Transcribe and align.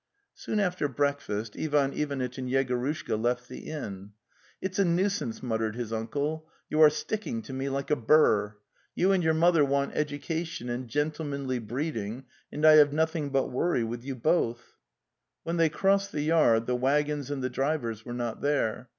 "'Soon 0.43 0.59
after 0.59 0.87
breakfast 0.87 1.55
Ivan 1.55 1.93
Ivanitch 1.93 2.39
and 2.39 2.49
Yego 2.49 2.71
rushka 2.71 3.21
left 3.23 3.47
the 3.47 3.69
inn. 3.69 4.13
"It's 4.59 4.79
a 4.79 4.83
nuisance,' 4.83 5.43
muttered 5.43 5.75
his 5.75 5.93
uncle.'' 5.93 6.49
You 6.71 6.81
are 6.81 6.89
sticking 6.89 7.43
to 7.43 7.53
me 7.53 7.69
like 7.69 7.91
a 7.91 7.95
burr. 7.95 8.57
You 8.95 9.11
and 9.11 9.23
your 9.23 9.35
mother 9.35 9.63
want 9.63 9.93
education 9.93 10.69
and 10.69 10.87
gentlemanly 10.87 11.59
breeding 11.59 12.25
and 12.51 12.65
I 12.65 12.77
have 12.77 12.91
nothing 12.91 13.29
but 13.29 13.49
worry 13.51 13.83
with 13.83 14.03
you 14.03 14.15
both...." 14.15 14.73
When 15.43 15.57
they 15.57 15.69
crossed 15.69 16.11
the 16.11 16.21
yard, 16.21 16.65
the 16.65 16.73
waggons 16.75 17.29
and 17.29 17.43
the 17.43 17.49
drivers 17.51 18.03
were 18.03 18.15
not 18.15 18.41
there. 18.41 18.89